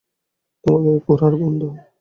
তোমার 0.63 0.79
গায়ে 0.85 0.99
ঘোড়ার 1.05 1.33
গন্ধ। 1.39 1.61